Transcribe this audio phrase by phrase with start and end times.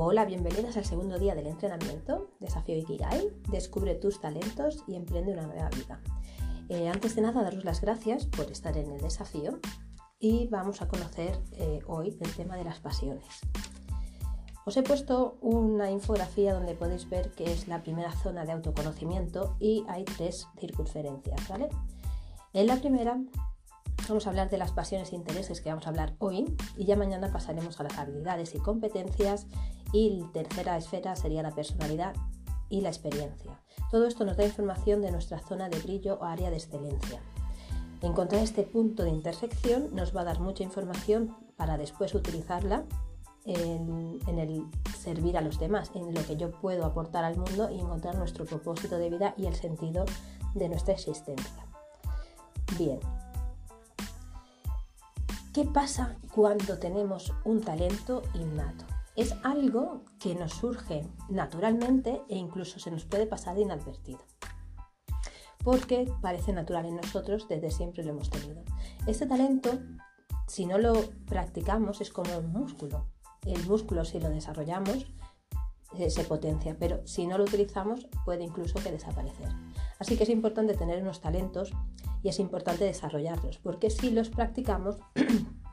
[0.00, 3.32] Hola, bienvenidas al segundo día del entrenamiento Desafío Ikigai.
[3.50, 6.00] Descubre tus talentos y emprende una nueva vida.
[6.68, 9.58] Eh, antes de nada, daros las gracias por estar en el desafío
[10.20, 13.24] y vamos a conocer eh, hoy el tema de las pasiones.
[14.64, 19.56] Os he puesto una infografía donde podéis ver que es la primera zona de autoconocimiento
[19.58, 21.70] y hay tres circunferencias, ¿vale?
[22.52, 23.18] En la primera
[24.08, 26.44] vamos a hablar de las pasiones e intereses que vamos a hablar hoy
[26.76, 29.46] y ya mañana pasaremos a las habilidades y competencias
[29.92, 32.14] y la tercera esfera sería la personalidad
[32.68, 33.60] y la experiencia.
[33.90, 37.22] Todo esto nos da información de nuestra zona de brillo o área de excelencia.
[38.02, 42.84] Encontrar este punto de intersección nos va a dar mucha información para después utilizarla
[43.44, 47.80] en, el servir a los demás, en lo que yo puedo aportar al mundo y
[47.80, 50.04] encontrar nuestro propósito de vida y el sentido
[50.54, 51.66] de nuestra existencia.
[52.78, 53.00] Bien,
[55.52, 58.84] ¿qué pasa cuando tenemos un talento innato?
[59.18, 64.20] Es algo que nos surge naturalmente e incluso se nos puede pasar inadvertido.
[65.64, 68.62] Porque parece natural en nosotros, desde siempre lo hemos tenido.
[69.08, 69.70] Este talento,
[70.46, 70.92] si no lo
[71.26, 73.06] practicamos, es como un músculo.
[73.44, 75.08] El músculo, si lo desarrollamos,
[75.98, 79.48] eh, se potencia, pero si no lo utilizamos, puede incluso que desaparecer.
[79.98, 81.72] Así que es importante tener unos talentos
[82.22, 84.98] y es importante desarrollarlos, porque si los practicamos,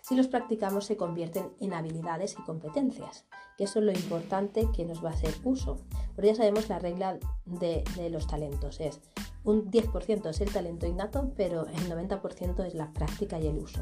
[0.00, 3.24] si los practicamos se convierten en habilidades y competencias,
[3.56, 5.78] que eso es lo importante que nos va a hacer uso.
[6.14, 9.00] Pero ya sabemos la regla de, los talentos, es
[9.44, 13.80] un 10% es el talento innato, pero el 90% es la práctica y el uso.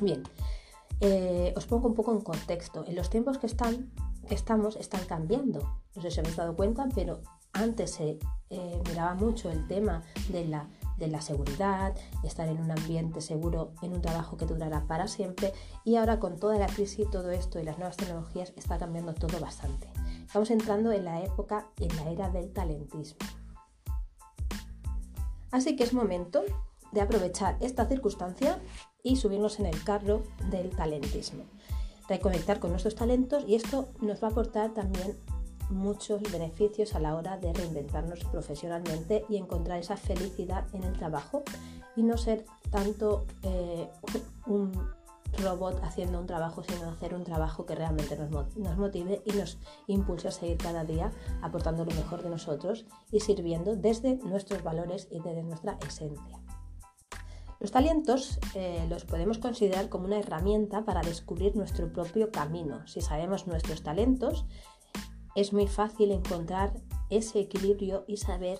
[0.00, 0.22] Bien,
[1.00, 2.84] eh, os pongo un poco en contexto.
[2.86, 3.90] En los tiempos que, están,
[4.28, 5.80] que estamos están cambiando.
[5.94, 7.20] No sé si habéis dado cuenta, pero
[7.52, 8.18] antes se
[8.50, 13.72] eh, miraba mucho el tema de la de la seguridad, estar en un ambiente seguro,
[13.82, 15.52] en un trabajo que durará para siempre
[15.84, 19.38] y ahora con toda la crisis todo esto y las nuevas tecnologías está cambiando todo
[19.40, 19.88] bastante.
[20.26, 23.18] Estamos entrando en la época, en la era del talentismo.
[25.50, 26.44] Así que es momento
[26.92, 28.58] de aprovechar esta circunstancia
[29.02, 31.44] y subirnos en el carro del talentismo.
[32.08, 35.16] Reconectar con nuestros talentos y esto nos va a aportar también
[35.70, 41.42] muchos beneficios a la hora de reinventarnos profesionalmente y encontrar esa felicidad en el trabajo
[41.96, 43.88] y no ser tanto eh,
[44.46, 44.72] un
[45.42, 50.28] robot haciendo un trabajo, sino hacer un trabajo que realmente nos, motive y nos impulse
[50.28, 51.12] a seguir cada día
[51.42, 56.40] aportando lo mejor de nosotros y sirviendo desde nuestros valores y desde nuestra esencia.
[57.58, 62.86] Los talentos eh, los podemos considerar como una herramienta para descubrir nuestro propio camino.
[62.86, 64.44] Si sabemos nuestros talentos,
[65.36, 66.72] es muy fácil encontrar
[67.10, 68.58] ese equilibrio y saber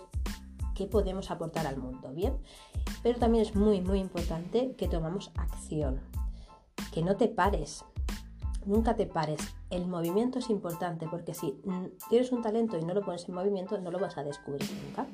[0.74, 2.36] qué podemos aportar al mundo, ¿bien?
[3.02, 6.00] Pero también es muy, muy importante que tomamos acción,
[6.92, 7.84] que no te pares,
[8.66, 9.40] nunca te pares.
[9.70, 11.60] El movimiento es importante porque si
[12.10, 15.06] tienes un talento y no lo pones en movimiento, no lo vas a descubrir nunca.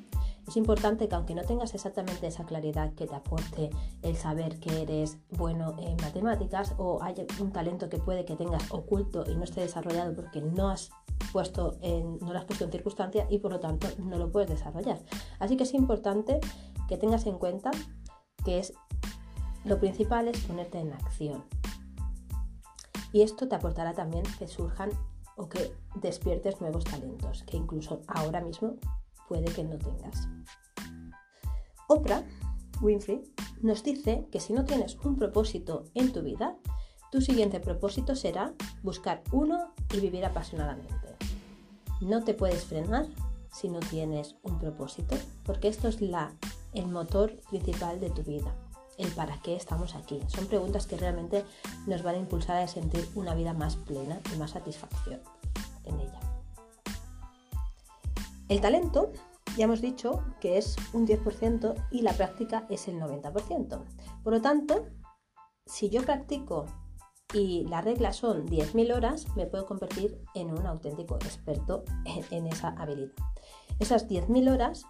[0.47, 3.71] Es importante que aunque no tengas exactamente esa claridad que te aporte
[4.03, 8.71] el saber que eres bueno en matemáticas o hay un talento que puede que tengas
[8.71, 10.91] oculto y no esté desarrollado porque no has
[11.33, 14.51] puesto en, no lo has puesto en circunstancia y por lo tanto no lo puedes
[14.51, 14.99] desarrollar.
[15.39, 16.41] Así que es importante
[16.89, 17.71] que tengas en cuenta
[18.45, 18.75] que es
[19.65, 21.45] lo principal es ponerte en acción.
[23.13, 24.91] Y esto te aportará también que surjan
[25.37, 28.77] o que despiertes nuevos talentos, que incluso ahora mismo
[29.29, 30.29] puede que no tengas.
[31.89, 32.25] Oprah
[32.81, 33.23] Winfrey
[33.61, 36.57] nos dice que si no tienes un propósito en tu vida,
[37.11, 40.97] tu siguiente propósito será buscar uno y vivir apasionadamente.
[42.01, 43.07] No te puedes frenar
[43.53, 46.33] si no tienes un propósito, porque esto es la,
[46.73, 48.57] el motor principal de tu vida,
[48.97, 50.21] el para qué estamos aquí.
[50.29, 51.45] Son preguntas que realmente
[51.87, 55.21] nos van a impulsar a sentir una vida más plena y más satisfacción
[55.85, 56.22] en ella.
[58.53, 59.13] El talento,
[59.57, 63.83] ya hemos dicho que es un 10% y la práctica es el 90%.
[64.23, 64.89] Por lo tanto,
[65.65, 66.67] si yo practico
[67.33, 71.85] y las reglas son 10.000 horas, me puedo convertir en un auténtico experto
[72.31, 73.15] en, esa habilidad.
[73.79, 74.85] Esas 10.000 horas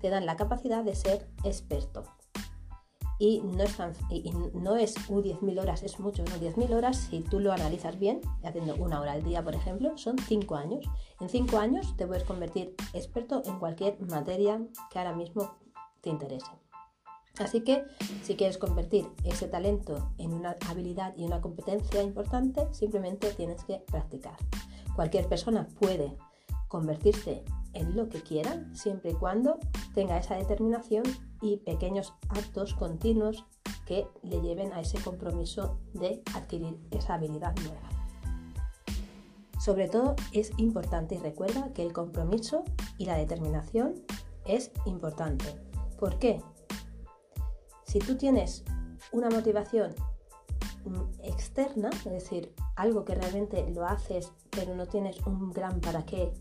[0.00, 2.02] te dan la capacidad de ser experto.
[3.26, 3.78] Y no es,
[4.10, 8.20] y no es 10.000 horas, es mucho, no 10.000 horas, si tú lo analizas bien,
[8.42, 10.84] haciendo una hora al día, por ejemplo, son 5 años.
[11.20, 14.60] En 5 años te puedes convertir experto en cualquier materia
[14.90, 15.56] que ahora mismo
[16.02, 16.50] te interese.
[17.38, 17.84] Así que
[18.22, 23.78] si quieres convertir ese talento en una habilidad y una competencia importante, simplemente tienes que
[23.90, 24.36] practicar.
[24.94, 26.14] Cualquier persona puede
[26.68, 27.42] convertirse
[27.74, 29.58] en lo que quiera, siempre y cuando
[29.94, 31.04] tenga esa determinación
[31.40, 33.44] y pequeños actos continuos
[33.86, 37.88] que le lleven a ese compromiso de adquirir esa habilidad nueva.
[39.60, 42.64] Sobre todo es importante y recuerda que el compromiso
[42.98, 43.94] y la determinación
[44.44, 45.46] es importante.
[45.98, 46.42] ¿Por qué?
[47.84, 48.64] Si tú tienes
[49.12, 49.94] una motivación
[50.84, 56.04] mm, externa, es decir, algo que realmente lo haces pero no tienes un gran para
[56.04, 56.32] qué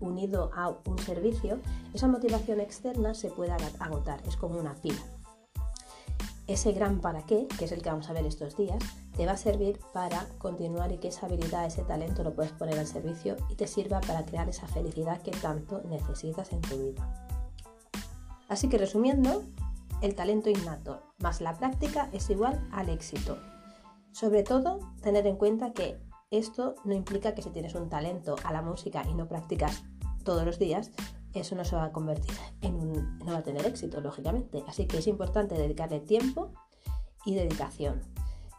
[0.00, 1.58] unido a un servicio,
[1.94, 5.02] esa motivación externa se puede agotar, es como una pila.
[6.46, 8.82] Ese gran para qué, que es el que vamos a ver estos días,
[9.16, 12.78] te va a servir para continuar y que esa habilidad, ese talento lo puedes poner
[12.78, 17.28] al servicio y te sirva para crear esa felicidad que tanto necesitas en tu vida.
[18.48, 19.42] Así que resumiendo,
[20.00, 23.38] el talento innato más la práctica es igual al éxito.
[24.12, 25.98] Sobre todo, tener en cuenta que
[26.30, 29.84] esto no implica que si tienes un talento a la música y no practicas
[30.24, 30.90] todos los días,
[31.32, 33.18] eso no se va a convertir en un...
[33.18, 34.62] no va a tener éxito, lógicamente.
[34.66, 36.52] Así que es importante dedicarle tiempo
[37.24, 38.00] y dedicación.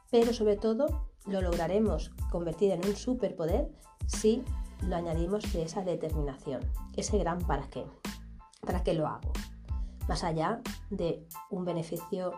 [0.09, 3.71] Pero sobre todo lo lograremos convertir en un superpoder
[4.07, 4.43] si
[4.87, 6.61] lo añadimos de esa determinación,
[6.95, 7.85] ese gran para qué.
[8.61, 9.31] ¿Para qué lo hago?
[10.07, 12.33] Más allá de un beneficio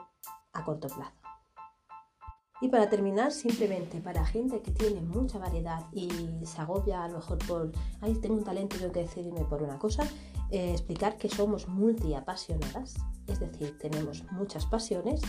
[0.53, 1.20] a corto plazo.
[2.61, 6.09] Y para terminar, simplemente para gente que tiene mucha variedad y
[6.45, 7.71] se agobia a lo mejor por,
[8.01, 10.03] ay, tengo un talento tengo que decidirme por una cosa,
[10.51, 15.21] eh, explicar que somos multiapasionadas, es decir, tenemos muchas pasiones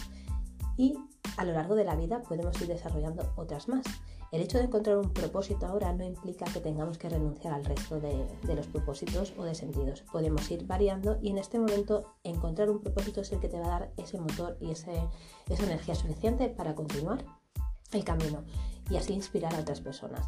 [0.77, 0.95] y
[1.39, 3.87] a lo largo de la vida podemos ir desarrollando otras más.
[4.33, 8.01] El hecho de encontrar un propósito ahora no implica que tengamos que renunciar al resto
[8.01, 10.01] de, los propósitos o de sentidos.
[10.11, 13.67] Podemos ir variando y en este momento encontrar un propósito es el que te va
[13.67, 14.91] a dar ese motor y esa
[15.49, 17.27] energía suficiente para continuar
[17.93, 18.43] el camino
[18.91, 20.27] y así inspirar a otras personas.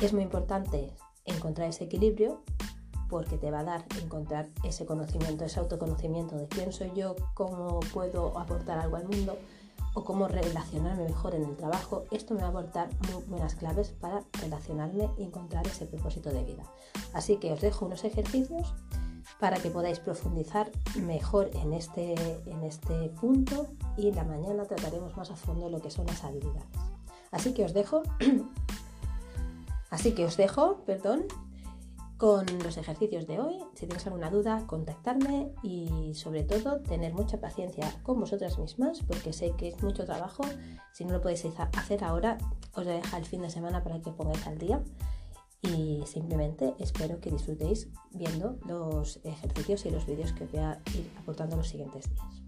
[0.00, 0.94] Es muy importante
[1.24, 2.44] encontrar ese equilibrio
[3.08, 7.80] porque te va a dar encontrar ese conocimiento, ese autoconocimiento de quién soy yo, cómo
[7.92, 9.36] puedo aportar algo al mundo
[9.94, 13.90] o cómo relacionarme mejor en el trabajo, esto me va a aportar muy buenas claves
[14.00, 16.62] para relacionarme y encontrar ese propósito de vida.
[17.12, 18.74] Así que os dejo unos ejercicios
[19.38, 20.70] para que podáis profundizar
[21.02, 22.14] mejor en este,
[22.46, 23.66] en este punto
[23.96, 26.64] y en la mañana trataremos más a fondo lo que son las habilidades.
[27.30, 28.02] Así que os dejo,
[29.90, 31.24] así que os dejo, perdón,
[32.20, 33.58] con los ejercicios de hoy.
[33.72, 39.32] Si tienes alguna duda, contactarme y sobre todo tener mucha paciencia con vosotras mismas porque
[39.32, 40.42] sé que es mucho trabajo.
[40.92, 42.36] Si no lo podéis hacer ahora,
[42.74, 44.82] os lo dejo el fin de semana para que pongáis al día.
[45.62, 50.78] Y simplemente espero que disfrutéis viendo los ejercicios y los vídeos que os voy a
[50.94, 52.39] ir aportando los siguientes días.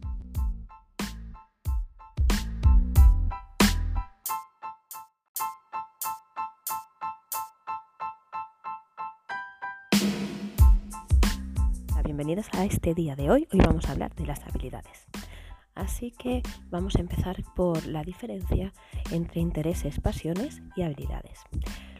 [12.02, 13.48] Bienvenidas a este día de hoy.
[13.52, 15.06] Hoy vamos a hablar de las habilidades.
[15.74, 18.72] Así que vamos a empezar por la diferencia
[19.10, 21.40] entre intereses, pasiones y habilidades.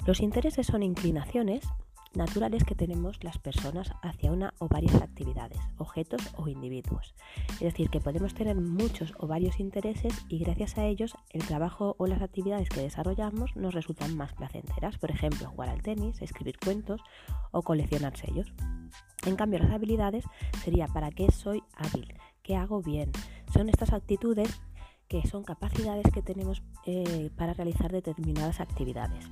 [0.06, 1.64] Los intereses son inclinaciones
[2.14, 7.14] naturales que tenemos las personas hacia una o varias actividades, objetos o individuos.
[7.54, 11.96] Es decir, que podemos tener muchos o varios intereses y gracias a ellos el trabajo
[11.98, 14.98] o las actividades que desarrollamos nos resultan más placenteras.
[14.98, 17.00] Por ejemplo, jugar al tenis, escribir cuentos
[17.50, 18.52] o coleccionar sellos.
[19.26, 20.24] En cambio, las habilidades
[20.64, 23.12] sería para qué soy hábil, qué hago bien.
[23.52, 24.60] Son estas actitudes
[25.12, 29.26] que son capacidades que tenemos eh, para realizar determinadas actividades.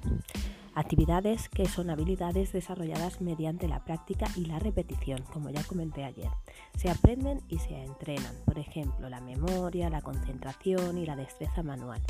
[0.75, 6.29] Actividades que son habilidades desarrolladas mediante la práctica y la repetición, como ya comenté ayer.
[6.77, 12.03] Se aprenden y se entrenan, por ejemplo, la memoria, la concentración y la destreza manual.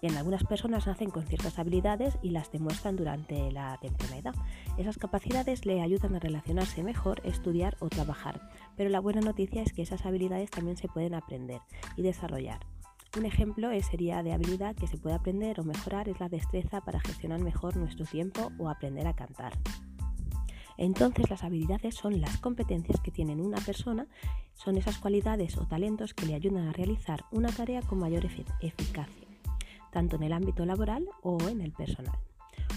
[0.00, 4.34] Bien, algunas personas nacen con ciertas habilidades y las demuestran durante la temprana edad.
[4.78, 8.40] Esas capacidades le ayudan a relacionarse mejor, estudiar o trabajar,
[8.76, 11.60] pero la buena noticia es que esas habilidades también se pueden aprender
[11.96, 12.60] y desarrollar.
[13.18, 17.00] Un ejemplo sería de habilidad que se puede aprender o mejorar es la destreza para
[17.00, 19.52] gestionar mejor nuestro tiempo o aprender a cantar.
[20.78, 24.06] Entonces las habilidades son las competencias que tiene una persona,
[24.54, 29.19] son esas cualidades o talentos que le ayudan a realizar una tarea con mayor eficacia
[29.90, 32.18] tanto en el ámbito laboral o en el personal.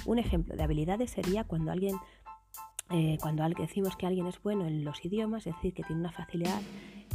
[0.05, 1.95] Un ejemplo de habilidades sería cuando alguien
[2.89, 6.11] eh, cuando decimos que alguien es bueno en los idiomas, es decir, que tiene una
[6.11, 6.61] facilidad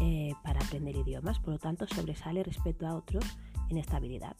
[0.00, 3.24] eh, para aprender idiomas, por lo tanto sobresale respecto a otros
[3.68, 4.36] en esta habilidad.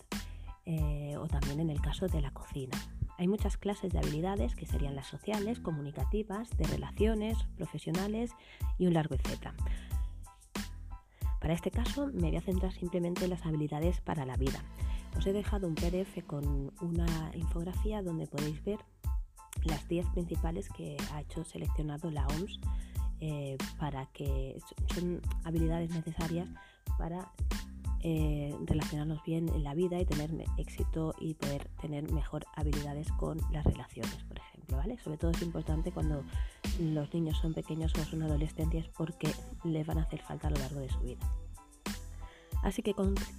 [0.70, 2.76] Eh, o también en el caso de la cocina.
[3.16, 8.32] Hay muchas clases de habilidades que serían las sociales, comunicativas, de relaciones, profesionales
[8.76, 9.54] y un largo etcétera.
[11.40, 14.62] Para este caso me voy a centrar simplemente en las habilidades para la vida.
[15.16, 18.78] Os he dejado un PDF con una infografía donde podéis ver
[19.64, 22.60] las 10 principales que ha hecho seleccionado la OMS
[23.20, 24.60] eh, para que
[24.94, 26.48] son habilidades necesarias
[26.98, 27.32] para
[28.04, 33.40] eh, relacionarnos bien en la vida y tener éxito y poder tener mejor habilidades con
[33.50, 34.98] las relaciones, por ejemplo, ¿vale?
[34.98, 36.22] Sobre todo es importante cuando
[36.80, 39.28] los niños son pequeños o son adolescentes porque
[39.64, 41.18] les van a hacer falta a lo largo de su vida.
[42.62, 42.94] Así que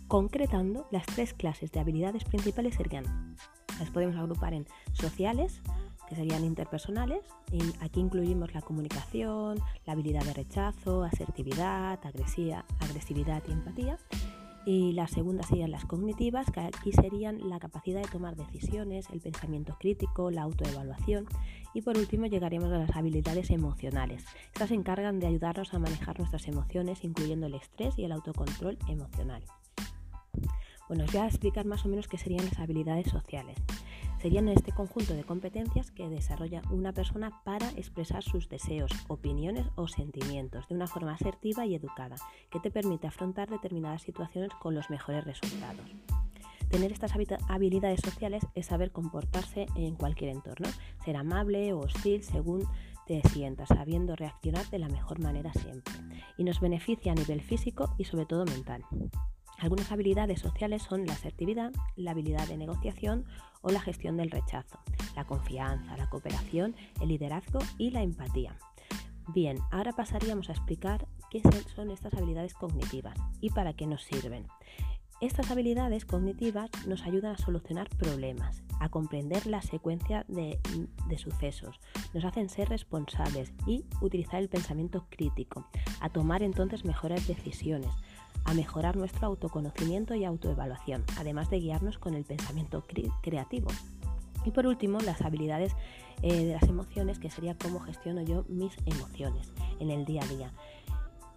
[0.07, 3.35] concretando, las tres clases de habilidades principales serían,
[3.79, 5.61] las podemos agrupar en sociales,
[6.09, 7.21] que serían interpersonales.
[7.51, 13.97] Y aquí incluimos la comunicación, la habilidad de rechazo, asertividad, agresividad y empatía.
[14.71, 19.19] Y la segunda serían las cognitivas, que aquí serían la capacidad de tomar decisiones, el
[19.19, 21.25] pensamiento crítico, la autoevaluación.
[21.73, 24.23] Y por último llegaremos a las habilidades emocionales.
[24.53, 28.77] Estas se encargan de ayudarnos a manejar nuestras emociones, incluyendo el estrés y el autocontrol
[28.87, 29.41] emocional.
[30.87, 33.57] Bueno, os voy a explicar más o menos qué serían las habilidades sociales.
[34.21, 39.87] Serían este conjunto de competencias que desarrolla una persona para expresar sus deseos, opiniones o
[39.87, 42.17] sentimientos de una forma asertiva y educada,
[42.51, 45.89] que te permite afrontar determinadas situaciones con los mejores resultados.
[46.69, 47.13] Tener estas
[47.47, 50.67] habilidades sociales es saber comportarse en cualquier entorno,
[51.03, 52.67] ser amable o hostil según
[53.07, 55.93] te sientas, sabiendo reaccionar de la mejor manera siempre.
[56.37, 58.83] Y nos beneficia a nivel físico y sobre todo mental.
[59.59, 63.25] Algunas habilidades sociales son la asertividad, la habilidad de negociación
[63.61, 64.79] o la gestión del rechazo,
[65.15, 68.55] la confianza, la cooperación, el liderazgo y la empatía.
[69.33, 71.41] Bien, ahora pasaríamos a explicar qué
[71.75, 74.47] son estas habilidades cognitivas y para qué nos sirven.
[75.21, 80.57] Estas habilidades cognitivas nos ayudan a solucionar problemas, a comprender la secuencia de,
[81.09, 81.77] de, sucesos,
[82.13, 85.67] nos hacen ser responsables y utilizar el pensamiento crítico,
[85.99, 87.91] a tomar entonces mejores decisiones,
[88.45, 92.85] a mejorar nuestro autoconocimiento y autoevaluación, además de guiarnos con el pensamiento
[93.21, 93.69] creativo.
[94.45, 95.75] Y por último, las habilidades
[96.21, 100.27] eh, de las emociones, que sería cómo gestiono yo mis emociones en el día a
[100.27, 100.53] día.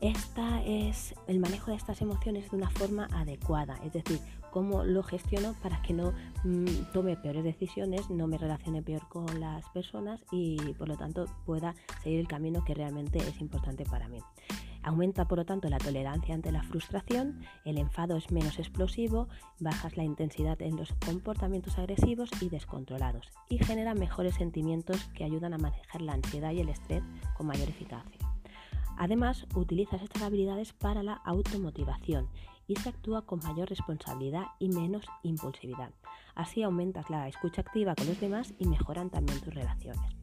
[0.00, 4.18] Esta es el manejo de estas emociones de una forma adecuada, es decir,
[4.50, 9.38] cómo lo gestiono para que no mm, tome peores decisiones, no me relacione peor con
[9.38, 14.08] las personas y por lo tanto pueda seguir el camino que realmente es importante para
[14.08, 14.18] mí.
[14.84, 19.28] Aumenta por lo tanto la tolerancia ante la frustración, el enfado es menos explosivo,
[19.60, 25.54] bajas la intensidad en los comportamientos agresivos y descontrolados y genera mejores sentimientos que ayudan
[25.54, 27.04] a manejar la ansiedad y el estrés
[27.36, 28.18] con mayor eficacia.
[28.98, 32.28] Además, utilizas estas habilidades para la automotivación
[32.66, 35.90] y se actúa con mayor responsabilidad y menos impulsividad.
[36.34, 40.16] Así aumentas la escucha activa con los demás y mejoran también tus relaciones.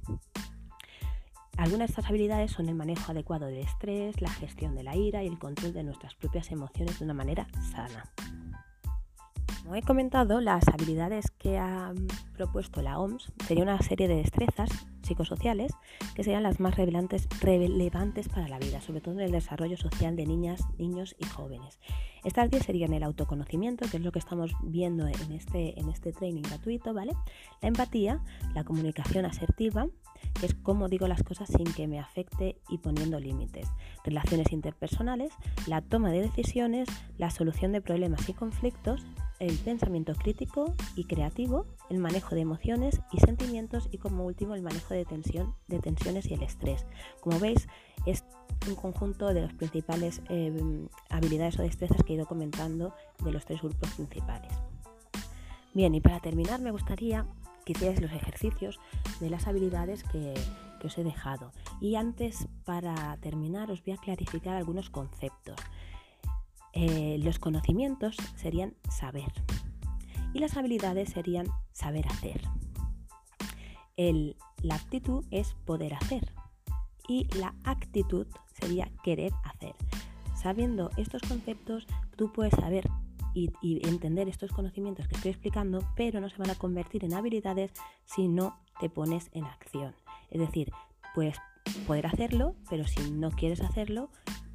[1.59, 5.25] Algunas de estas habilidades son el manejo adecuado del estrés, la gestión de la ira
[5.25, 8.05] y el control de nuestras propias emociones de una manera sana.
[9.63, 11.91] Como he comentado, las habilidades que ha
[12.37, 14.69] propuesto la OMS sería una serie de destrezas
[15.01, 15.71] psicosociales
[16.15, 20.15] que serían las más relevantes, relevantes para la vida, sobre todo en el desarrollo social
[20.15, 21.79] de niñas, niños y jóvenes.
[22.23, 26.11] Estas 10 serían el autoconocimiento, que es lo que estamos viendo en este, en este
[26.11, 27.13] training gratuito, ¿vale?
[27.61, 28.21] La empatía,
[28.53, 29.87] la comunicación asertiva,
[30.39, 33.67] que es cómo digo las cosas sin que me afecte y poniendo límites.
[34.03, 35.31] Relaciones interpersonales,
[35.67, 39.05] la toma de decisiones, la solución de problemas y conflictos,
[39.39, 44.61] el pensamiento crítico y creativo, el manejo de emociones y sentimientos y como último el
[44.61, 46.85] manejo de, tensión, de tensiones y el estrés.
[47.21, 47.67] Como veis,
[48.05, 48.23] es
[48.67, 52.93] un conjunto de las principales eh, habilidades o destrezas que he ido comentando
[53.23, 54.51] de los tres grupos principales.
[55.73, 57.25] Bien, y para terminar me gustaría
[57.65, 58.79] que hicierais los ejercicios
[59.19, 60.33] de las habilidades que,
[60.83, 61.51] os he dejado.
[61.81, 65.57] Y antes, para terminar, os voy a clarificar algunos conceptos.
[66.71, 69.31] Eh, los conocimientos serían saber
[70.33, 72.41] y las habilidades serían saber hacer.
[74.61, 76.33] La actitud es poder hacer
[77.07, 78.27] y la actitud
[78.59, 79.73] sería querer hacer.
[80.35, 82.87] Sabiendo estos conceptos, tú puedes saber
[83.33, 87.13] y, y, entender estos conocimientos que estoy explicando, pero no se van a convertir en
[87.13, 87.71] habilidades
[88.05, 89.95] si no te pones en acción.
[90.29, 90.71] Es decir,
[91.13, 91.37] puedes
[91.87, 94.09] poder hacerlo, pero si no quieres hacerlo,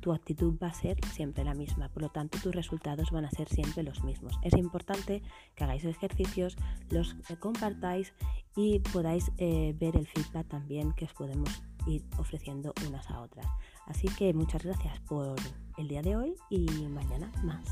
[0.05, 3.31] tu actitud va a ser siempre la misma, por lo tanto tus resultados van a
[3.31, 4.39] ser siempre los mismos.
[4.43, 5.23] Es importante
[5.55, 6.59] que hagáis ejercicios,
[6.91, 8.13] los eh, compartáis
[8.55, 13.47] y podáis eh, ver el feedback también que os podemos ir ofreciendo unas a otras.
[13.87, 15.37] Así que muchas gracias por
[15.79, 17.65] el día de hoy y mañana más.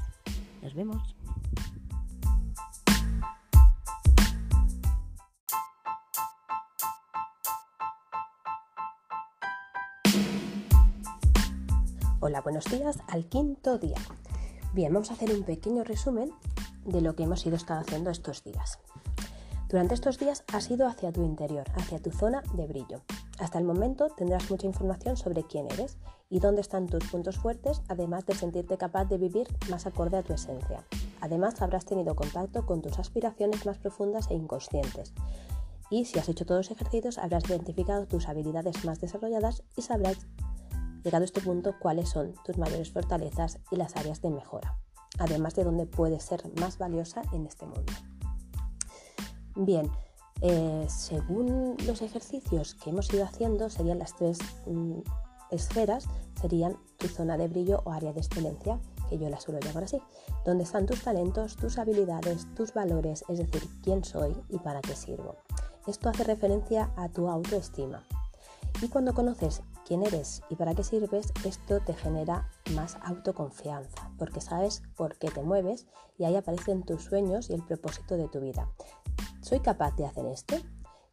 [0.62, 1.14] Nos vemos.
[12.24, 13.98] Hola, buenos días al quinto día.
[14.72, 16.30] Bien, vamos a hacer un pequeño resumen
[16.84, 18.78] de lo que hemos ido estado haciendo estos días.
[19.68, 23.00] Durante estos días has ido hacia tu interior, hacia tu zona de brillo.
[23.40, 25.98] Hasta el momento tendrás mucha información sobre quién eres
[26.30, 30.22] y dónde están tus puntos fuertes, además de sentirte capaz de vivir más acorde a
[30.22, 30.84] tu esencia.
[31.20, 35.12] Además, habrás tenido contacto con tus aspiraciones más profundas e inconscientes.
[35.90, 40.28] Y si has hecho todos los ejercicios, habrás identificado tus habilidades más desarrolladas y sabrás,
[41.02, 44.78] llegado a este punto, cuáles son tus mayores fortalezas y las áreas de mejora,
[45.18, 47.92] además de dónde puedes ser más valiosa en este mundo.
[49.54, 49.90] Bien,
[50.40, 55.00] eh, según los ejercicios que hemos ido haciendo, serían las tres mm,
[55.50, 56.06] esferas,
[56.40, 60.00] serían tu zona de brillo o área de excelencia, que yo la suelo llamar así,
[60.44, 64.96] donde están tus talentos, tus habilidades, tus valores, es decir, quién soy y para qué
[64.96, 65.36] sirvo.
[65.86, 68.04] Esto hace referencia a tu autoestima.
[68.80, 74.40] Y cuando conoces quién eres y para qué sirves, esto te genera más autoconfianza, porque
[74.40, 75.86] sabes por qué te mueves
[76.18, 78.68] y ahí aparecen tus sueños y el propósito de tu vida.
[79.40, 80.56] ¿Soy capaz de hacer esto?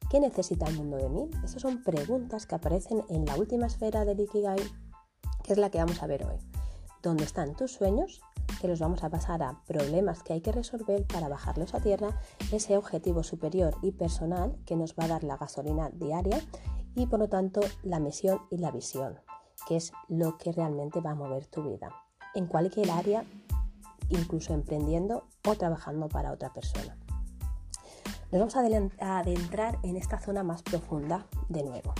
[0.09, 1.29] ¿Qué necesita el mundo de mí?
[1.43, 4.59] Esas son preguntas que aparecen en la última esfera del Ikigai,
[5.43, 6.37] que es la que vamos a ver hoy.
[7.01, 8.21] ¿Dónde están tus sueños?
[8.59, 12.19] Que los vamos a pasar a problemas que hay que resolver para bajarlos a tierra,
[12.51, 16.41] ese objetivo superior y personal que nos va a dar la gasolina diaria
[16.95, 19.19] y por lo tanto la misión y la visión,
[19.67, 21.93] que es lo que realmente va a mover tu vida,
[22.35, 23.23] en cualquier área,
[24.09, 26.97] incluso emprendiendo o trabajando para otra persona.
[28.31, 28.55] Nos vamos
[28.99, 31.93] a adentrar en esta zona más profunda de nuevo.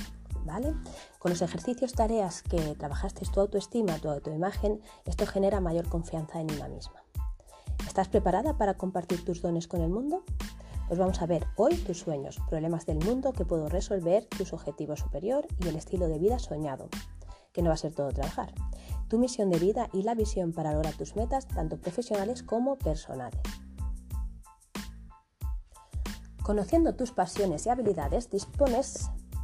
[0.45, 0.73] ¿Vale?
[1.19, 6.51] Con los ejercicios, tareas que trabajaste tu autoestima, tu autoimagen, esto genera mayor confianza en
[6.51, 7.03] una misma.
[7.85, 10.23] ¿Estás preparada para compartir tus dones con el mundo?
[10.89, 15.01] Pues vamos a ver hoy tus sueños, problemas del mundo que puedo resolver, tus objetivos
[15.01, 16.89] superior y el estilo de vida soñado,
[17.53, 18.51] que no va a ser todo trabajar,
[19.07, 23.39] tu misión de vida y la visión para lograr tus metas, tanto profesionales como personales.
[26.41, 28.31] Conociendo tus pasiones y habilidades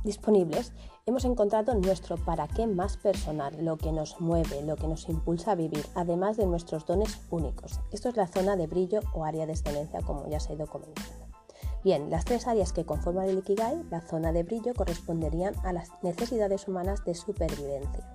[0.04, 0.74] disponibles,
[1.06, 5.52] hemos encontrado nuestro para qué más personal, lo que nos mueve, lo que nos impulsa
[5.52, 7.82] a vivir, además de nuestros dones únicos.
[7.92, 10.66] Esto es la zona de brillo o área de excelencia, como ya se ha ido
[10.66, 11.25] comentando.
[11.86, 15.92] Bien, las tres áreas que conforman el Ikigai, la zona de brillo, corresponderían a las
[16.02, 18.12] necesidades humanas de supervivencia.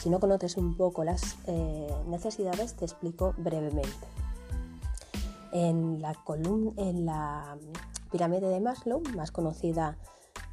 [0.00, 4.08] Si no conoces un poco las eh, necesidades, te explico brevemente.
[5.52, 7.56] En la,
[8.10, 9.96] pirámide de Maslow, más conocida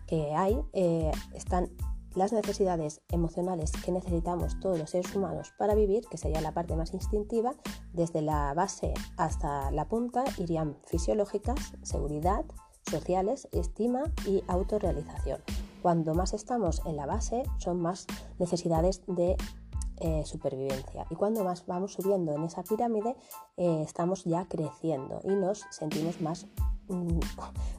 [0.06, 1.72] que hay, eh, están
[2.16, 6.76] las necesidades emocionales que necesitamos todos los seres humanos para vivir, que sería la parte
[6.76, 7.56] más instintiva,
[7.94, 12.46] desde la base hasta la punta irían fisiológicas, seguridad,
[12.90, 15.42] sociales, estima y autorrealización.
[15.82, 18.08] Cuando más estamos en la base son más
[18.40, 19.36] necesidades de
[19.98, 23.16] eh, supervivencia y cuando más vamos subiendo en esa pirámide
[23.56, 26.48] eh, estamos ya creciendo y nos sentimos más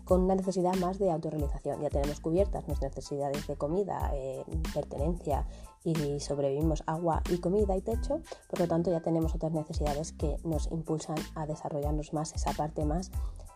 [0.05, 1.81] con una necesidad más de autorrealización.
[1.81, 5.47] Ya tenemos cubiertas nuestras necesidades de comida, eh, pertenencia
[5.85, 10.37] y sobrevivimos agua y comida y techo, por lo tanto ya tenemos otras necesidades que
[10.45, 13.11] nos impulsan a desarrollarnos más esa parte más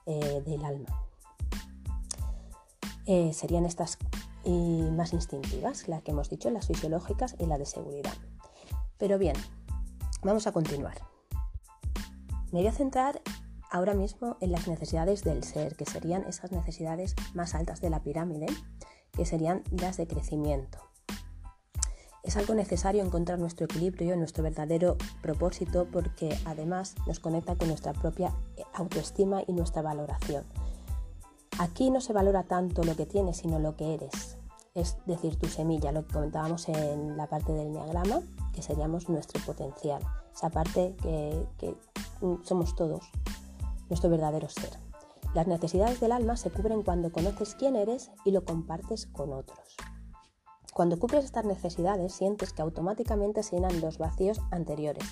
[0.07, 0.89] eh, del alma.
[3.07, 3.99] Eh, serían estas
[4.45, 8.15] más instintivas, las que hemos dicho, las fisiológicas y la de seguridad.
[8.97, 9.37] Pero bien,
[10.23, 10.97] vamos a continuar.
[12.51, 13.21] Me voy a centrar
[13.71, 18.03] ahora mismo en las necesidades del ser, que serían esas necesidades más altas de la
[18.03, 18.47] pirámide,
[19.13, 20.79] que serían las de crecimiento.
[22.23, 27.93] Es algo necesario encontrar nuestro equilibrio, nuestro verdadero propósito, porque además nos conecta con nuestra
[27.93, 28.35] propia
[28.75, 30.45] autoestima y nuestra valoración.
[31.59, 34.37] Aquí no se valora tanto lo que tienes, sino lo que eres.
[34.75, 38.21] Es decir, tu semilla, lo que comentábamos en la parte del diagrama,
[38.53, 40.03] que seríamos nuestro potencial,
[40.33, 41.75] esa parte que, que
[42.45, 43.11] somos todos,
[43.91, 44.71] nuestro verdadero ser.
[45.35, 49.77] Las necesidades del alma se cubren cuando conoces quién eres y lo compartes con otros.
[50.73, 55.05] Cuando cubres estas necesidades sientes que automáticamente se llenan los vacíos anteriores.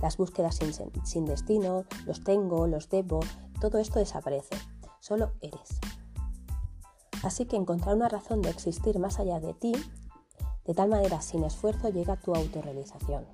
[0.00, 0.72] Las búsquedas sin,
[1.04, 3.20] sin destino, los tengo, los debo,
[3.60, 4.56] todo esto desaparece.
[5.00, 5.80] Solo eres.
[7.22, 9.72] Así que encontrar una razón de existir más allá de ti,
[10.64, 13.26] de tal manera sin esfuerzo llega a tu autorrealización.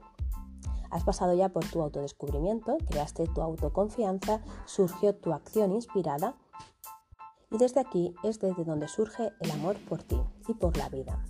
[0.91, 6.37] Has pasado ya por tu autodescubrimiento, creaste tu autoconfianza, surgió tu acción inspirada
[7.51, 11.25] y desde aquí es desde donde surge el amor por ti y por la vida.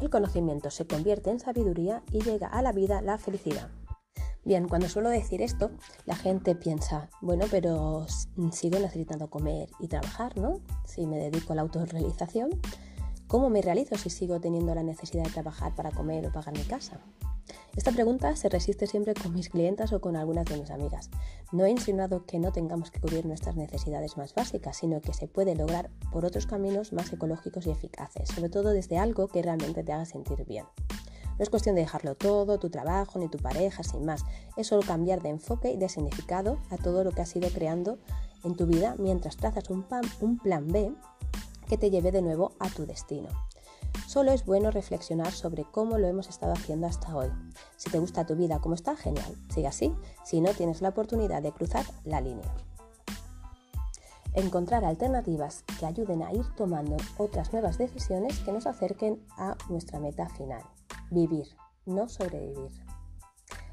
[0.00, 3.68] El conocimiento se convierte en sabiduría y llega a la vida la felicidad.
[4.42, 5.70] Bien, cuando suelo decir esto,
[6.06, 8.06] la gente piensa, bueno, pero
[8.52, 10.60] sigo necesitando comer y trabajar, ¿no?
[10.86, 12.48] Si me dedico a la autorrealización,
[13.30, 16.64] ¿Cómo me realizo si sigo teniendo la necesidad de trabajar para comer o pagar mi
[16.64, 16.98] casa?
[17.76, 21.10] Esta pregunta se resiste siempre con mis clientas o con algunas de mis amigas.
[21.52, 25.28] No he insinuado que no tengamos que cubrir nuestras necesidades más básicas, sino que se
[25.28, 29.84] puede lograr por otros caminos más ecológicos y eficaces, sobre todo desde algo que realmente
[29.84, 30.64] te haga sentir bien.
[31.38, 34.24] No es cuestión de dejarlo todo, tu trabajo ni tu pareja, sin más.
[34.56, 38.00] Es solo cambiar de enfoque y de significado a todo lo que has ido creando
[38.42, 39.86] en tu vida mientras trazas un,
[40.20, 40.92] un plan B
[41.70, 43.28] que te lleve de nuevo a tu destino.
[44.08, 47.28] Solo es bueno reflexionar sobre cómo lo hemos estado haciendo hasta hoy.
[47.76, 49.36] Si te gusta tu vida como está, genial.
[49.54, 49.94] Sigue así.
[50.24, 52.52] Si no, tienes la oportunidad de cruzar la línea.
[54.34, 60.00] Encontrar alternativas que ayuden a ir tomando otras nuevas decisiones que nos acerquen a nuestra
[60.00, 60.62] meta final.
[61.12, 61.46] Vivir,
[61.86, 62.72] no sobrevivir.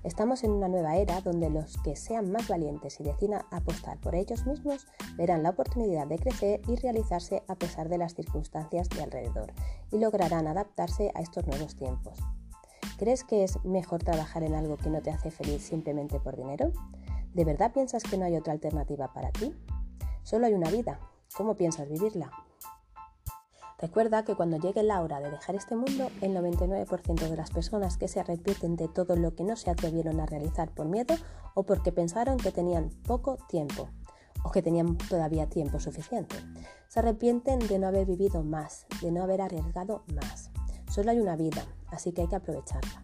[0.07, 4.15] Estamos en una nueva era donde los que sean más valientes y decidan apostar por
[4.15, 9.03] ellos mismos verán la oportunidad de crecer y realizarse a pesar de las circunstancias de
[9.03, 9.51] alrededor
[9.91, 12.19] y lograrán adaptarse a estos nuevos tiempos.
[12.97, 16.71] ¿Crees que es mejor trabajar en algo que no te hace feliz simplemente por dinero?
[17.33, 19.53] ¿De verdad piensas que no hay otra alternativa para ti?
[20.23, 21.01] Solo hay una vida.
[21.35, 22.31] ¿Cómo piensas vivirla?
[23.79, 27.97] Recuerda que cuando llegue la hora de dejar este mundo, el 99% de las personas
[27.97, 31.15] que se arrepienten de todo lo que no se atrevieron a realizar por miedo
[31.53, 33.89] o porque pensaron que tenían poco tiempo
[34.43, 36.35] o que tenían todavía tiempo suficiente,
[36.87, 40.49] se arrepienten de no haber vivido más, de no haber arriesgado más.
[40.89, 43.03] Solo hay una vida, así que hay que aprovecharla.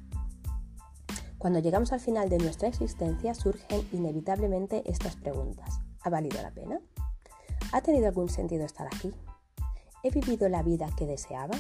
[1.38, 5.82] Cuando llegamos al final de nuestra existencia surgen inevitablemente estas preguntas.
[6.02, 6.80] ¿Ha valido la pena?
[7.74, 9.14] ¿Ha tenido algún sentido estar aquí?
[10.06, 11.56] ¿He vivido la vida que deseaba?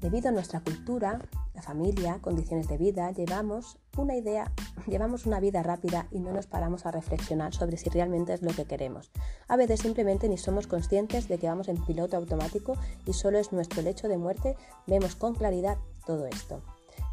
[0.00, 1.20] Debido a nuestra cultura,
[1.54, 4.50] la familia, condiciones de vida, llevamos una idea,
[4.86, 8.54] llevamos una vida rápida y no nos paramos a reflexionar sobre si realmente es lo
[8.54, 9.10] que queremos.
[9.48, 13.52] A veces simplemente ni somos conscientes de que vamos en piloto automático y solo es
[13.52, 16.62] nuestro lecho de muerte vemos con claridad todo esto.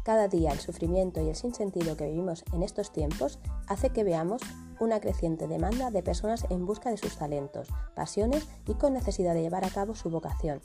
[0.04, 4.40] Cada día el sufrimiento y el sinsentido que vivimos en estos tiempos hace que veamos
[4.80, 9.42] una creciente demanda de personas en busca de sus talentos, pasiones y con necesidad de
[9.42, 10.60] llevar a cabo su vocación.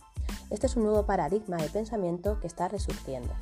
[0.50, 3.34] Este es un nuevo paradigma de pensamiento que está resurgiendo.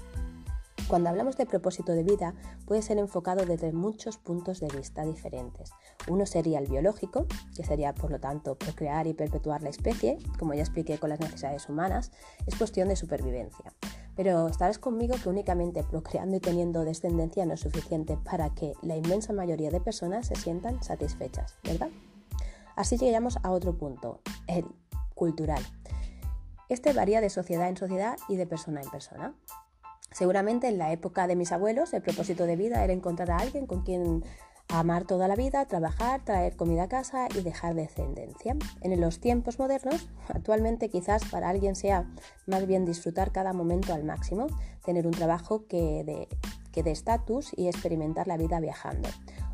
[0.87, 2.33] Cuando hablamos de propósito de vida,
[2.65, 5.71] puede ser enfocado desde muchos puntos de vista diferentes.
[6.07, 10.53] Uno sería el biológico, que sería por lo tanto procrear y perpetuar la especie, como
[10.53, 12.11] ya expliqué con las necesidades humanas,
[12.45, 13.73] es cuestión de supervivencia.
[14.17, 18.97] Pero estarás conmigo que únicamente procreando y teniendo descendencia no es suficiente para que la
[18.97, 21.89] inmensa mayoría de personas se sientan satisfechas, ¿verdad?
[22.75, 24.65] Así llegamos a otro punto, el
[25.13, 25.63] cultural.
[26.67, 29.35] Este varía de sociedad en sociedad y de persona en persona.
[30.11, 33.67] Seguramente en la época de mis abuelos el propósito de vida era encontrar a alguien
[33.67, 34.23] con quien
[34.69, 38.55] amar toda la vida, trabajar, traer comida a casa y dejar descendencia.
[38.81, 42.09] En los tiempos modernos, actualmente quizás para alguien sea
[42.45, 44.47] más bien disfrutar cada momento al máximo,
[44.85, 46.27] tener un trabajo que de
[46.77, 49.09] que de estatus y experimentar la vida viajando.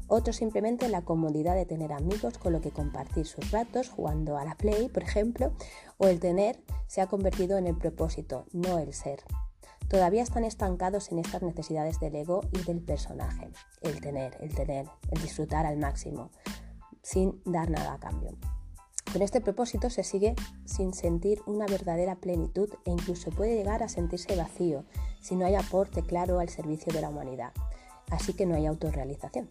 [0.08, 4.44] Otros simplemente la comodidad de tener amigos con lo que compartir sus ratos jugando a
[4.44, 5.54] la play, por ejemplo,
[5.98, 9.24] o el tener se ha convertido en el propósito, no el ser
[9.94, 13.52] todavía están estancados en estas necesidades del ego y del personaje,
[13.82, 16.32] el tener, el tener, el disfrutar al máximo,
[17.04, 18.32] sin dar nada a cambio.
[19.12, 20.34] Con este propósito se sigue
[20.66, 24.84] sin sentir una verdadera plenitud e incluso puede llegar a sentirse vacío
[25.22, 27.52] si no hay aporte claro al servicio de la humanidad.
[28.10, 29.48] Así que no hay autorrealización.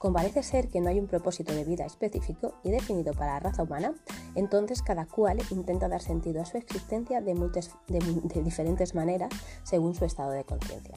[0.00, 3.40] Como parece ser que no hay un propósito de vida específico y definido para la
[3.40, 3.92] raza humana,
[4.34, 9.28] entonces cada cual intenta dar sentido a su existencia de, de diferentes maneras
[9.62, 10.94] según su estado de conciencia.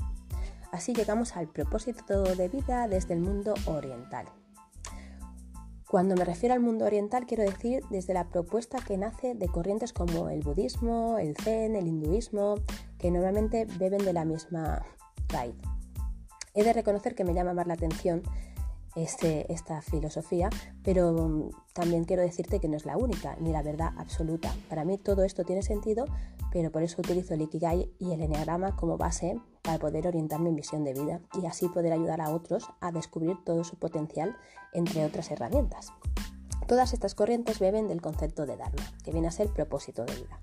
[0.71, 4.25] Así llegamos al propósito de vida desde el mundo oriental.
[5.89, 9.91] Cuando me refiero al mundo oriental quiero decir desde la propuesta que nace de corrientes
[9.91, 12.55] como el budismo, el zen, el hinduismo,
[12.97, 14.85] que normalmente beben de la misma
[15.27, 15.57] raíz.
[16.53, 18.23] He de reconocer que me llama más la atención
[18.95, 20.49] este, esta filosofía,
[20.83, 24.53] pero mm, también quiero decirte que no es la única ni la verdad absoluta.
[24.69, 26.05] Para mí todo esto tiene sentido,
[26.51, 30.53] pero por eso utilizo el Ikigai y el Enneagrama como base para poder orientar mi
[30.53, 34.35] visión de vida y así poder ayudar a otros a descubrir todo su potencial,
[34.73, 35.91] entre otras herramientas.
[36.67, 40.39] Todas estas corrientes beben del concepto de Dharma, que viene a ser propósito de vida.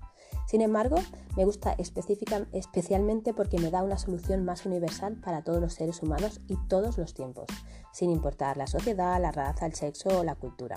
[0.51, 0.97] Sin embargo,
[1.37, 6.41] me gusta especialmente porque me da una solución más universal para todos los seres humanos
[6.49, 7.45] y todos los tiempos,
[7.93, 10.75] sin importar la sociedad, la raza, el sexo o la cultura.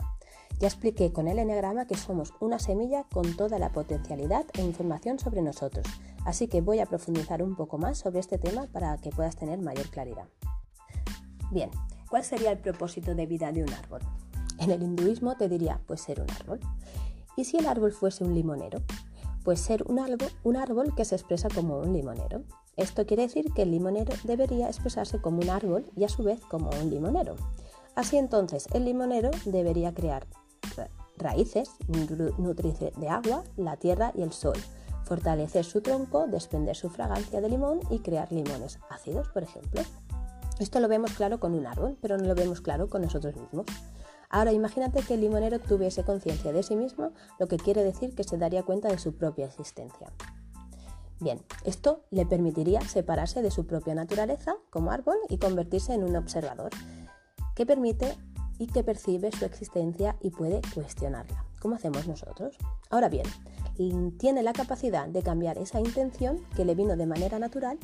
[0.61, 5.19] Ya expliqué con el enneagrama que somos una semilla con toda la potencialidad e información
[5.19, 5.89] sobre nosotros,
[6.25, 9.59] así que voy a profundizar un poco más sobre este tema para que puedas tener
[9.59, 10.29] mayor claridad.
[11.51, 11.73] Bien,
[12.09, 14.03] ¿cuál sería el propósito de vida de un árbol?
[14.61, 16.61] En el hinduismo te diría, pues ser un árbol.
[17.37, 18.81] ¿Y si el árbol fuese un limonero?
[19.45, 19.99] Pues ser un
[20.57, 22.43] árbol, que se expresa como un limonero.
[22.77, 26.41] Esto quiere decir que el limonero debería expresarse como un árbol y a su vez
[26.47, 27.37] como un limonero.
[27.95, 30.27] Así entonces, el limonero debería crear
[31.19, 31.71] raíces,
[32.39, 34.57] nutrirse de agua, la tierra y el sol,
[35.05, 39.83] fortalecer su tronco, desprender su fragancia de limón y crear limones ácidos, por ejemplo.
[40.59, 43.67] Esto lo vemos claro con un árbol, pero no lo vemos claro con nosotros mismos.
[44.35, 48.25] Ahora imagínate que el limonero tuviese conciencia de sí mismo, lo que quiere decir que
[48.25, 50.11] se daría cuenta de su propia existencia.
[51.21, 56.17] Bien, esto le permitiría separarse de su propia naturaleza como árbol y convertirse en un
[56.17, 56.71] observador
[57.55, 58.17] que permite
[58.59, 62.59] y que percibe su existencia y puede cuestionarla, como hacemos nosotros.
[62.91, 63.27] Ahora bien,
[64.19, 67.79] tiene la capacidad de cambiar esa intención que le vino de manera natural.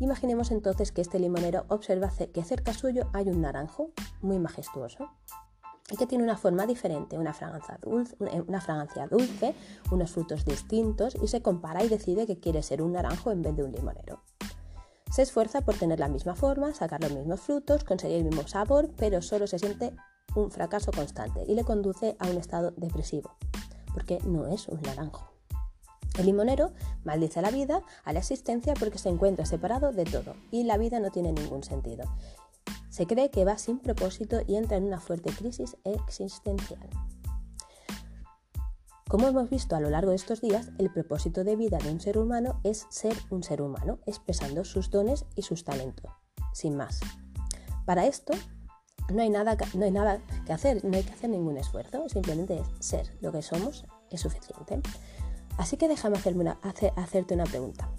[0.00, 3.90] Imaginemos entonces que este limonero observa que cerca suyo hay un naranjo
[4.22, 5.08] muy majestuoso
[5.98, 9.54] que tiene una forma diferente, una fragancia, dulce, una fragancia dulce,
[9.90, 13.54] unos frutos distintos y se compara y decide que quiere ser un naranjo en vez
[13.54, 14.22] de un limonero.
[15.10, 18.90] Se esfuerza por tener la misma forma, sacar los mismos frutos, conseguir el mismo sabor,
[18.96, 19.94] pero solo se siente
[20.34, 23.36] un fracaso constante y le conduce a un estado depresivo,
[23.92, 25.30] porque no es un naranjo.
[26.18, 26.72] El limonero
[27.04, 30.78] maldice a la vida, a la existencia, porque se encuentra separado de todo y la
[30.78, 32.04] vida no tiene ningún sentido.
[32.94, 36.88] Se cree que va sin propósito y entra en una fuerte crisis existencial.
[39.08, 41.98] Como hemos visto a lo largo de estos días, el propósito de vida de un
[42.00, 46.08] ser humano es ser un ser humano, expresando sus dones y sus talentos,
[46.52, 47.00] sin más.
[47.84, 48.32] Para esto
[49.12, 52.62] no hay nada, no hay nada que hacer, no hay que hacer ningún esfuerzo, simplemente
[52.78, 54.80] ser lo que somos es suficiente.
[55.58, 56.16] Así que déjame
[56.94, 57.90] hacerte una pregunta.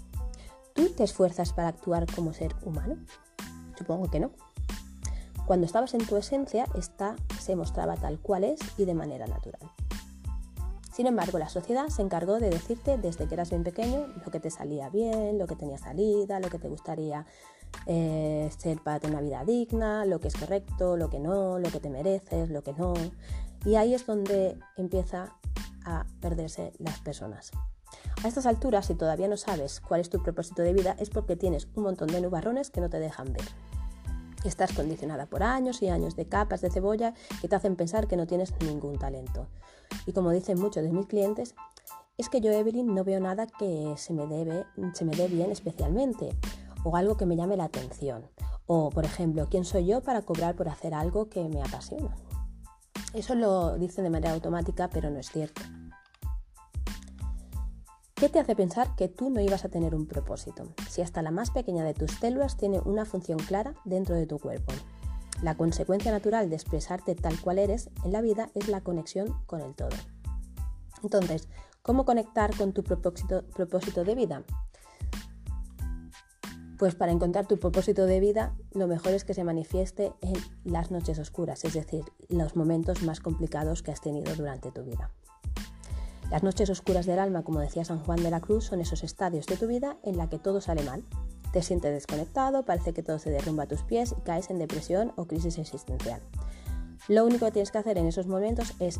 [0.72, 2.96] ¿Tú te esfuerzas para actuar como ser humano?
[3.76, 4.30] Supongo que no.
[5.46, 9.60] Cuando estabas en tu esencia, esta se mostraba tal cual es y de manera natural.
[10.92, 14.40] Sin embargo, la sociedad se encargó de decirte desde que eras bien pequeño lo que
[14.40, 17.26] te salía bien, lo que tenía salida, lo que te gustaría
[17.84, 21.70] eh, ser para tener una vida digna, lo que es correcto, lo que no, lo
[21.70, 22.94] que te mereces, lo que no.
[23.64, 25.36] Y ahí es donde empieza
[25.84, 27.52] a perderse las personas.
[28.24, 31.36] A estas alturas, si todavía no sabes cuál es tu propósito de vida, es porque
[31.36, 33.44] tienes un montón de nubarrones que no te dejan ver.
[34.46, 38.16] Estás condicionada por años y años de capas de cebolla que te hacen pensar que
[38.16, 39.48] no tienes ningún talento.
[40.06, 41.56] Y como dicen muchos de mis clientes,
[42.16, 45.50] es que yo, Evelyn, no veo nada que se me, debe, se me dé bien
[45.50, 46.30] especialmente,
[46.84, 48.24] o algo que me llame la atención.
[48.66, 52.14] O, por ejemplo, ¿quién soy yo para cobrar por hacer algo que me apasiona?
[53.14, 55.60] Eso lo dicen de manera automática, pero no es cierto.
[58.16, 61.30] ¿Qué te hace pensar que tú no ibas a tener un propósito, si hasta la
[61.30, 64.72] más pequeña de tus células tiene una función clara dentro de tu cuerpo?
[65.42, 69.60] La consecuencia natural de expresarte tal cual eres en la vida es la conexión con
[69.60, 69.90] el todo.
[71.02, 71.50] Entonces,
[71.82, 74.44] ¿cómo conectar con tu propósito, propósito de vida?
[76.78, 80.90] Pues para encontrar tu propósito de vida, lo mejor es que se manifieste en las
[80.90, 85.12] noches oscuras, es decir, los momentos más complicados que has tenido durante tu vida.
[86.30, 89.46] Las noches oscuras del alma, como decía San Juan de la Cruz, son esos estadios
[89.46, 91.04] de tu vida en la que todo sale mal.
[91.52, 95.12] Te sientes desconectado, parece que todo se derrumba a tus pies y caes en depresión
[95.16, 96.20] o crisis existencial.
[97.08, 98.98] Lo único que tienes que hacer en esos momentos es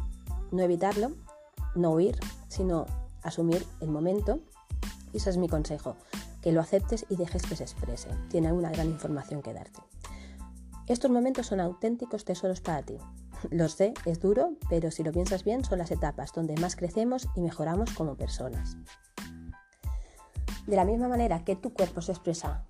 [0.52, 1.10] no evitarlo,
[1.74, 2.86] no huir, sino
[3.24, 4.38] asumir el momento.
[5.12, 5.96] Y ese es mi consejo,
[6.42, 8.08] que lo aceptes y dejes que se exprese.
[8.30, 9.80] Tiene una gran información que darte.
[10.86, 12.98] Estos momentos son auténticos tesoros para ti.
[13.50, 17.28] Lo sé, es duro, pero si lo piensas bien son las etapas donde más crecemos
[17.34, 18.76] y mejoramos como personas.
[20.66, 22.64] De la misma manera que tu cuerpo se expresa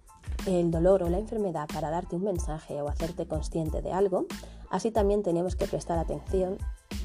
[0.46, 4.26] el dolor o la enfermedad para darte un mensaje o hacerte consciente de algo,
[4.70, 6.58] así también tenemos que prestar atención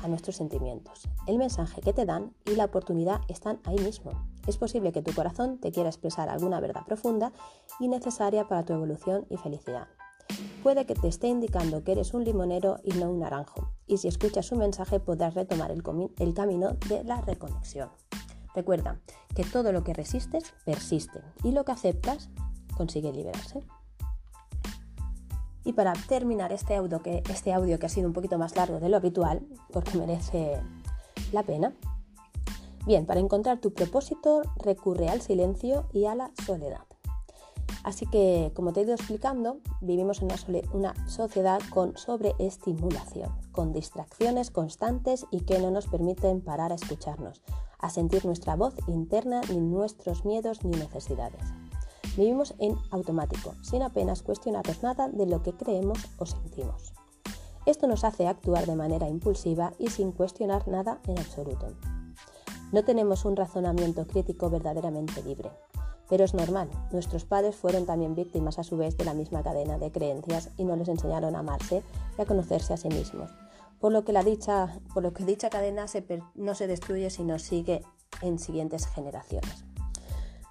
[0.03, 1.07] a nuestros sentimientos.
[1.27, 4.12] El mensaje que te dan y la oportunidad están ahí mismo.
[4.47, 7.31] Es posible que tu corazón te quiera expresar alguna verdad profunda
[7.79, 9.88] y necesaria para tu evolución y felicidad
[10.62, 14.08] puede que te esté indicando que eres un limonero y no un naranjo, y si
[14.08, 17.89] escuchas su mensaje podrás retomar el, camino de la reconexión.
[18.54, 19.00] Recuerda
[19.36, 22.30] que todo lo que resistes persiste y lo que aceptas
[22.76, 23.60] consigue liberarse.
[25.63, 28.80] Y para terminar este audio, que, este audio que ha sido un poquito más largo
[28.80, 30.60] de lo habitual, porque merece
[31.32, 31.74] la pena,
[32.86, 36.90] bien, para encontrar tu propósito recurre al silencio y a la soledad.
[37.84, 40.30] Así que, como te he ido explicando, vivimos en
[40.74, 47.41] una, sociedad con sobreestimulación, con distracciones constantes y que no nos permiten parar a escucharnos,
[47.80, 51.41] a sentir nuestra voz interna, ni nuestros miedos ni necesidades.
[52.17, 56.94] Vivimos en automático, sin apenas cuestionarnos nada de lo que creemos o sentimos.
[57.65, 61.67] Esto nos hace actuar de manera impulsiva y sin cuestionar nada en absoluto.
[62.72, 65.52] No tenemos un razonamiento crítico verdaderamente libre.
[66.12, 69.78] Pero es normal, nuestros padres fueron también víctimas a su vez de la misma cadena
[69.78, 71.84] de creencias y no les enseñaron a amarse
[72.17, 73.32] y a conocerse a sí mismos.
[73.80, 74.67] Por lo que, la dicha,
[75.50, 75.86] cadena
[76.36, 77.86] no se destruye sino sigue
[78.21, 79.63] en siguientes generaciones,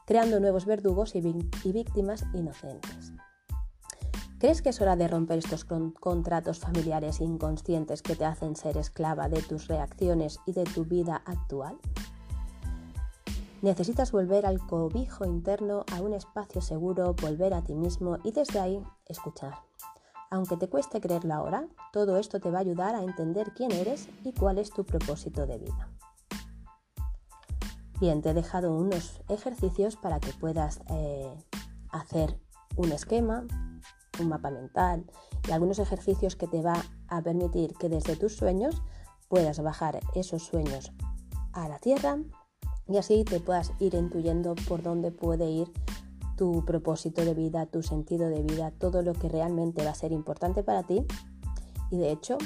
[0.06, 3.12] creando nuevos verdugos y víctimas inocentes.
[4.38, 9.28] ¿Crees que es hora de romper estos contratos familiares inconscientes que te hacen ser esclava
[9.28, 11.76] de tus reacciones y de tu vida actual?
[13.62, 18.58] Necesitas volver al cobijo interno, a un espacio seguro, volver a ti mismo y desde
[18.58, 19.52] ahí escuchar.
[20.30, 24.08] Aunque te cueste creerlo ahora, todo esto te va a ayudar a entender quién eres
[24.24, 25.90] y cuál es tu propósito de vida.
[28.00, 31.36] Bien, te he dejado unos ejercicios para que puedas eh,
[31.90, 32.40] hacer
[32.76, 33.44] un esquema,
[34.18, 35.04] un mapa mental
[35.46, 38.82] y algunos ejercicios que te va a permitir que desde tus sueños
[39.28, 40.92] puedas bajar esos sueños
[41.52, 42.20] a la tierra
[42.90, 45.70] y así te puedas ir intuyendo por dónde puede ir
[46.36, 50.10] tu propósito de vida, tu sentido de vida, todo lo que realmente va a ser
[50.10, 51.06] importante para ti
[51.90, 52.38] y de hecho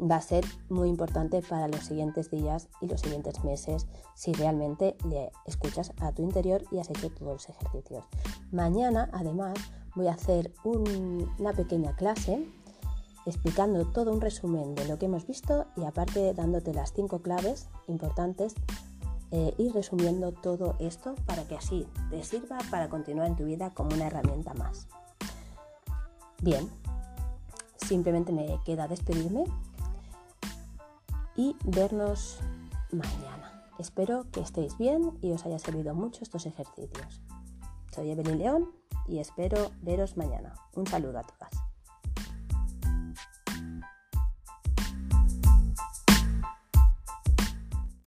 [0.00, 4.96] va a ser muy importante para los siguientes días y los siguientes meses si realmente
[5.08, 8.04] le escuchas a tu interior y has hecho todos los ejercicios.
[8.50, 9.54] Mañana además
[9.94, 12.48] voy a hacer una pequeña clase
[13.26, 17.68] explicando todo un resumen de lo que hemos visto y aparte dándote las cinco claves
[17.86, 18.54] importantes
[19.32, 23.70] eh, y resumiendo todo esto para que así te sirva para continuar en tu vida
[23.70, 24.88] como una herramienta más.
[26.42, 26.68] Bien,
[27.78, 29.44] simplemente me queda despedirme
[31.34, 32.40] y vernos
[32.90, 33.64] mañana.
[33.78, 37.22] Espero que estéis bien y os haya servido mucho estos ejercicios.
[37.90, 38.70] Soy Evelyn León
[39.08, 40.54] y espero veros mañana.
[40.74, 41.71] Un saludo a todas.